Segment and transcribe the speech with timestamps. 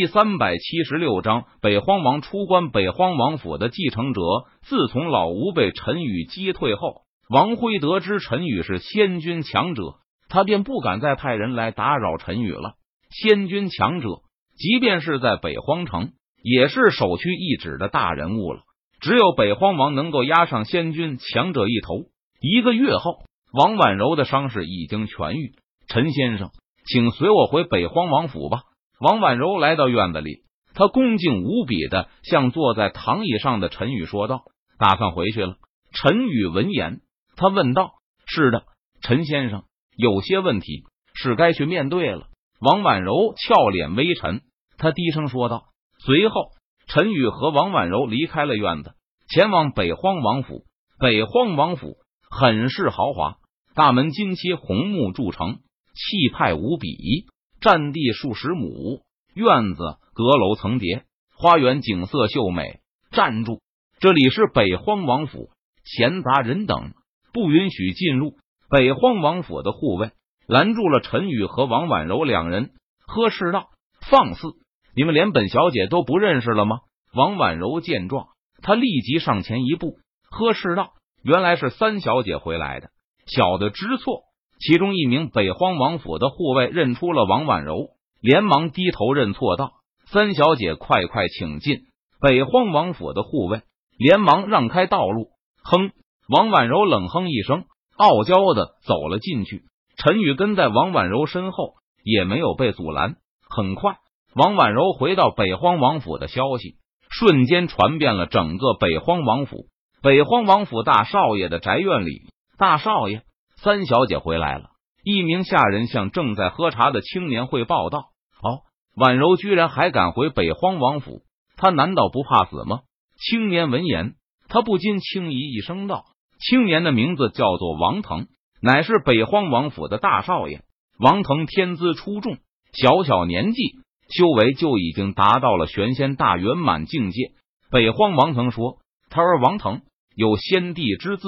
[0.00, 2.70] 第三百七十六章北荒王出关。
[2.70, 4.22] 北荒王府的继承者，
[4.62, 9.96] 自从老吴被陈宇击退后，王辉得知陈宇是仙君强者，
[10.30, 12.76] 他便不敢再派人来打扰陈宇了。
[13.10, 14.22] 仙君强者，
[14.56, 16.12] 即便是在北荒城，
[16.42, 18.62] 也是首屈一指的大人物了。
[19.02, 22.06] 只有北荒王能够压上仙君强者一头。
[22.40, 25.56] 一个月后，王婉柔的伤势已经痊愈。
[25.88, 26.52] 陈先生，
[26.86, 28.62] 请随我回北荒王府吧。
[29.00, 30.42] 王婉柔来到院子里，
[30.74, 34.42] 她恭敬无比的向坐在躺椅上的陈宇说道
[34.78, 35.56] ：“打算回去了。”
[35.92, 37.00] 陈宇闻言，
[37.34, 37.94] 他问道
[38.26, 38.64] ：“是的，
[39.00, 39.64] 陈先生，
[39.96, 42.26] 有些问题是该去面对了。”
[42.60, 44.42] 王婉柔俏脸微沉，
[44.76, 45.64] 他低声说道。
[46.04, 46.50] 随后，
[46.86, 48.92] 陈宇和王婉柔离开了院子，
[49.28, 50.66] 前往北荒王府。
[50.98, 51.96] 北荒王府。
[52.32, 53.38] 很是豪华，
[53.74, 55.56] 大门金漆红木铸成，
[55.94, 57.26] 气派无比。
[57.60, 59.02] 占地数十亩，
[59.34, 61.04] 院子阁楼层叠，
[61.36, 62.80] 花园景色秀美。
[63.10, 63.60] 站住！
[63.98, 65.50] 这里是北荒王府，
[65.84, 66.94] 闲杂人等
[67.34, 68.36] 不允许进入。
[68.70, 70.12] 北荒王府的护卫
[70.46, 72.70] 拦住了陈宇和王婉柔两人，
[73.06, 73.68] 呵斥道
[74.08, 74.48] ：“放肆！
[74.96, 76.78] 你们连本小姐都不认识了吗？”
[77.12, 78.28] 王婉柔见状，
[78.62, 79.98] 他立即上前一步，
[80.30, 80.94] 呵斥道。
[81.22, 82.90] 原来是三小姐回来的，
[83.26, 84.22] 小的知错。
[84.60, 87.88] 其中一名北荒王府的护卫认出了王婉柔，
[88.20, 89.72] 连忙低头认错道
[90.12, 91.78] ：“三小姐，快快请进。”
[92.20, 93.62] 北荒王府的护卫
[93.96, 95.30] 连忙让开道路。
[95.64, 95.92] 哼！
[96.28, 97.64] 王婉柔冷哼一声，
[97.96, 99.64] 傲娇的走了进去。
[99.96, 101.74] 陈宇跟在王婉柔身后，
[102.04, 103.16] 也没有被阻拦。
[103.48, 103.96] 很快，
[104.34, 106.76] 王婉柔回到北荒王府的消息
[107.08, 109.66] 瞬间传遍了整个北荒王府。
[110.02, 113.22] 北荒王府大少爷的宅院里，大少爷
[113.62, 114.70] 三小姐回来了。
[115.04, 118.10] 一名下人向正在喝茶的青年汇报道
[118.42, 118.62] ：“哦，
[118.96, 121.22] 婉柔居然还敢回北荒王府，
[121.56, 122.80] 他难道不怕死吗？”
[123.20, 124.14] 青年闻言，
[124.48, 126.04] 他不禁轻疑一声道
[126.40, 128.28] ：“青年的名字叫做王腾，
[128.62, 130.62] 乃是北荒王府的大少爷。
[130.98, 132.38] 王腾天资出众，
[132.72, 133.62] 小小年纪
[134.08, 137.32] 修为就已经达到了玄仙大圆满境界。”
[137.70, 138.78] 北荒王腾说
[139.10, 139.82] ：“他儿王腾。”
[140.16, 141.24] 有先帝之资，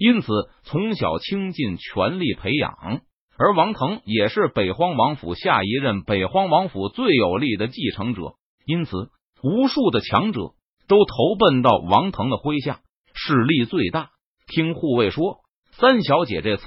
[0.00, 3.02] 因此从小倾尽全力培养。
[3.36, 8.32] 而王腾也是北荒王府下一任北荒王府最有力的继承者，
[8.64, 9.10] 因此
[9.42, 10.40] 无数的强者
[10.88, 12.80] 都投奔到王腾的麾下，
[13.12, 14.08] 势力最大。
[14.46, 15.40] 听护卫说，
[15.72, 16.64] 三小姐这次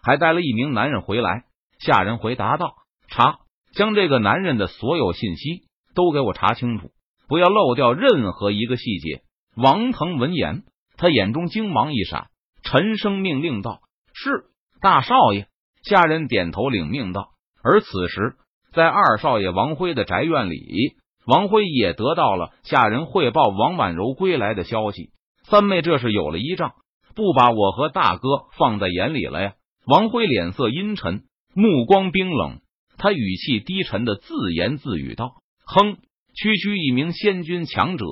[0.00, 1.42] 还带了一名男人回来。
[1.80, 2.72] 下人回答道
[3.10, 3.40] ：“查，
[3.74, 5.64] 将这个男人的所有信息
[5.96, 6.92] 都给我查清楚，
[7.26, 9.22] 不要漏掉任何一个细节。”
[9.58, 10.62] 王腾闻言。
[10.98, 12.28] 他眼中精芒一闪，
[12.66, 13.80] 沉声命令道
[14.12, 14.44] ：“是
[14.82, 15.46] 大少爷。”
[15.82, 17.30] 下人点头领命道。
[17.62, 18.34] 而此时，
[18.74, 20.96] 在二少爷王辉的宅院里，
[21.26, 25.10] 王辉也得到了下人汇报王婉柔归来的消息。
[25.44, 26.72] 三妹这是有了依仗，
[27.14, 29.52] 不把我和大哥放在眼里了呀？
[29.86, 31.22] 王辉脸色阴沉，
[31.54, 32.60] 目光冰冷，
[32.98, 35.34] 他语气低沉的自言自语道
[35.64, 35.98] ：“哼，
[36.34, 38.04] 区区一名仙君强者。”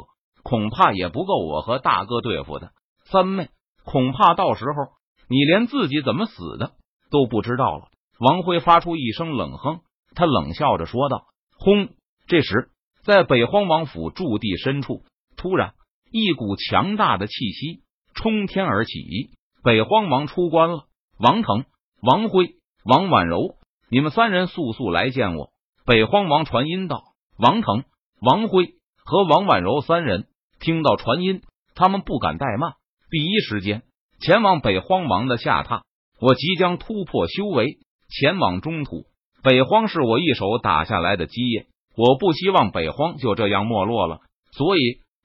[0.44, 2.72] 恐怕也不够我和大哥对付的，
[3.06, 3.48] 三妹，
[3.84, 4.92] 恐怕到时候
[5.28, 6.72] 你连自己怎么死的
[7.10, 7.88] 都不知道了。
[8.18, 9.80] 王辉发出一声冷哼，
[10.14, 11.26] 他冷笑着说道
[11.58, 11.88] ：“轰！”
[12.26, 12.70] 这时，
[13.02, 15.02] 在北荒王府驻地深处，
[15.36, 15.74] 突然
[16.10, 17.82] 一股强大的气息
[18.14, 19.30] 冲天而起。
[19.62, 20.84] 北荒王出关了，
[21.18, 21.64] 王腾、
[22.00, 23.56] 王辉、王婉柔，
[23.90, 25.50] 你们三人速速来见我。
[25.84, 27.02] 北荒王传音道
[27.36, 27.84] ：“王腾、
[28.20, 28.74] 王辉
[29.04, 30.28] 和王婉柔三人。”
[30.60, 31.42] 听到传音，
[31.74, 32.74] 他们不敢怠慢，
[33.14, 33.84] 第一时间
[34.18, 35.82] 前往北荒王的下榻。
[36.18, 39.04] 我即将突破修为，前往中土。
[39.40, 44.22] 北荒是我一手打下来的基业，我不希望北荒就这样没落了。
[44.50, 44.80] 所以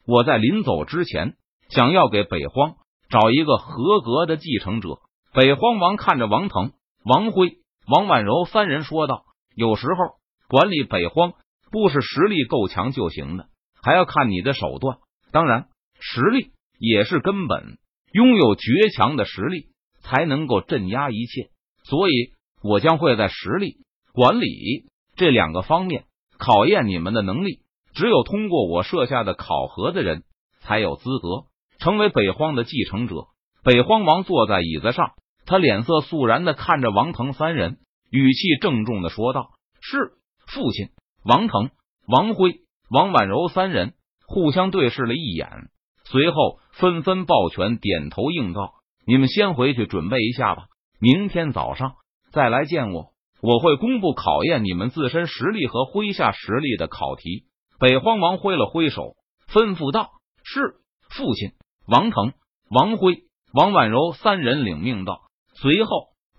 [0.05, 1.33] 我在临走之前，
[1.69, 2.75] 想要给北荒
[3.09, 4.99] 找一个合格的继承者。
[5.33, 6.73] 北荒王看着王腾、
[7.03, 7.53] 王辉、
[7.87, 9.23] 王婉柔三人说道
[9.57, 11.33] ：“有时候管理北荒，
[11.71, 13.47] 不是实力够强就行的，
[13.81, 14.99] 还要看你的手段。”
[15.33, 15.69] 当然，
[15.99, 17.77] 实力也是根本。
[18.11, 19.67] 拥有绝强的实力，
[20.01, 21.49] 才能够镇压一切。
[21.83, 22.31] 所以，
[22.63, 23.77] 我将会在实力、
[24.13, 24.85] 管理
[25.15, 26.05] 这两个方面
[26.39, 27.59] 考验你们的能力。
[27.93, 30.23] 只有通过我设下的考核的人，
[30.61, 31.45] 才有资格
[31.77, 33.27] 成为北荒的继承者。
[33.63, 35.11] 北荒王坐在椅子上，
[35.45, 37.77] 他脸色肃然的看着王腾三人，
[38.09, 39.51] 语气郑重的说道
[39.81, 40.13] ：“是
[40.47, 40.89] 父亲。”
[41.23, 41.69] 王腾、
[42.07, 43.93] 王辉、王婉柔三人。
[44.31, 45.49] 互相对视了一眼，
[46.11, 48.73] 随后纷纷抱拳点头应道
[49.05, 50.65] ：“你们先回去准备一下吧，
[50.99, 51.93] 明天早上
[52.31, 53.11] 再来见我。
[53.41, 57.45] 我会公布考验你们自身实力和麾下实力的考题。
[57.79, 59.15] 北荒王挥了挥手，
[59.47, 60.09] 吩咐道
[60.43, 60.75] ：“是
[61.09, 61.51] 父亲。”
[61.87, 62.33] 王腾、
[62.69, 63.23] 王辉、
[63.53, 65.21] 王婉柔三人领命道。
[65.53, 65.89] 随后，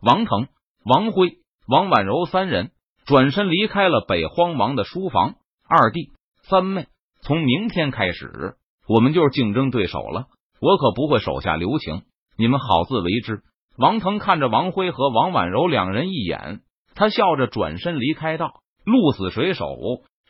[0.03, 0.49] 王腾、
[0.85, 2.73] 王辉、王婉柔三人
[3.07, 5.37] 转身离开了北荒王的书房。
[5.69, 6.11] 二弟、
[6.43, 6.89] 三妹，
[7.23, 8.57] 从明天开始，
[8.93, 10.27] 我们就是竞争对手了。
[10.61, 12.03] 我可不会手下留情，
[12.37, 13.43] 你们好自为之。
[13.79, 16.63] 王腾看着王辉和王婉柔两人一眼，
[16.97, 18.55] 他笑着转身离开道
[18.85, 19.77] ：“鹿死谁手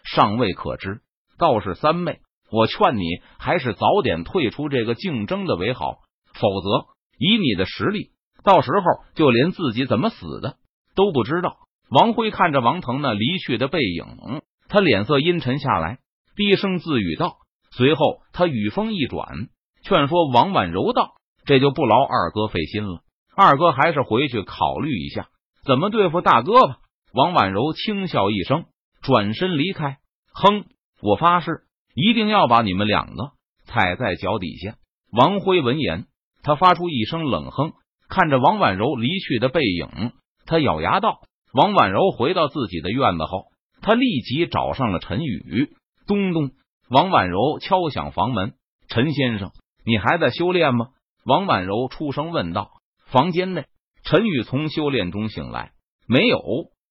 [0.04, 1.00] 尚未可知，
[1.38, 2.18] 倒是三妹。”
[2.52, 3.04] 我劝你
[3.38, 6.00] 还是早点退出这个竞争的为好，
[6.34, 6.86] 否则
[7.16, 8.10] 以你的实力，
[8.44, 10.56] 到时候就连自己怎么死的
[10.94, 11.56] 都不知道。
[11.90, 16.00] 王辉看着王腾那离去的背影，他脸色阴沉下来，
[16.36, 17.38] 低声自语道。
[17.76, 19.48] 随后他语风一转，
[19.84, 21.14] 劝说王婉柔道
[21.46, 23.00] ：“这就不劳二哥费心了，
[23.36, 25.28] 二哥还是回去考虑一下
[25.64, 26.76] 怎么对付大哥吧。”
[27.12, 28.66] 王婉柔轻笑一声，
[29.02, 29.98] 转身离开。
[30.32, 30.66] 哼，
[31.02, 31.62] 我发誓。
[31.92, 33.32] 一定要把你们两个
[33.64, 34.76] 踩在脚底下。
[35.10, 36.06] 王辉闻言，
[36.44, 37.72] 他发出一声冷哼，
[38.08, 40.12] 看着王婉柔离去的背影，
[40.46, 41.18] 他咬牙道
[41.52, 43.46] ：“王婉柔回到自己的院子后，
[43.82, 45.72] 他立即找上了陈宇。
[46.06, 46.52] 咚咚，
[46.90, 48.54] 王婉柔敲响房门
[48.90, 49.52] ：“陈先生，
[49.84, 50.88] 你还在修炼吗？”
[51.24, 52.72] 王婉柔出声问道。
[53.06, 53.66] 房间内，
[54.02, 55.70] 陈宇从修炼中醒来，
[56.08, 56.40] 没有。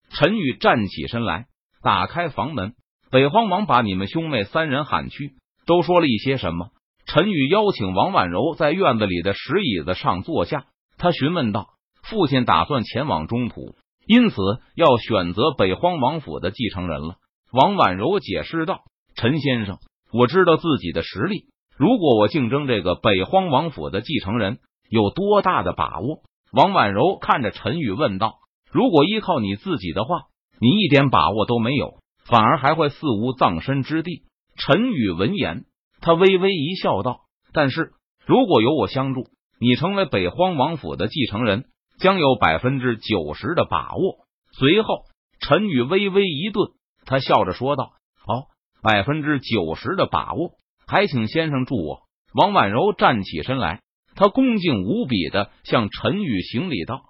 [0.10, 1.48] 陈宇站起身来，
[1.84, 2.76] 打开房门。
[3.12, 5.34] 北荒王把你们兄妹三人喊去，
[5.66, 6.70] 都说了一些什么？
[7.06, 10.68] 陈宇邀请王婉柔在院子里的石椅子上坐下，
[10.98, 11.72] 他询问道
[12.08, 13.76] ：“父亲打算前往中土，
[14.06, 14.36] 因此
[14.76, 17.16] 要选择北荒王府的继承人了。”
[17.52, 18.84] 王婉柔解释道
[19.16, 19.80] ：“陈先生，
[20.12, 21.46] 我知道自己的实力，
[21.78, 24.60] 如果我竞争这个北荒王府的继承人，
[24.90, 26.22] 有多大的把握？”
[26.52, 28.40] 王婉柔看着陈宇问道
[28.72, 30.24] ：“如果依靠你自己的话，
[30.60, 34.22] 你一点把握都没有。”反而还会死无葬身之地。
[34.56, 35.66] 陈宇闻言，
[36.00, 37.22] 他微微一笑，道
[37.54, 39.30] ：“但是如果有我相助，
[39.60, 41.66] 你成为北荒王府的继承人，
[42.00, 45.06] 将有百分之九十的把握。”随后，
[45.40, 46.70] 陈宇微微一顿，
[47.04, 47.94] 他笑着说道：“，
[48.82, 50.54] 百分之九十的把握，
[50.88, 52.02] 还请先生助我。”
[52.34, 53.82] 王婉柔站起身来，
[54.16, 57.02] 她恭敬无比的向陈宇行礼道。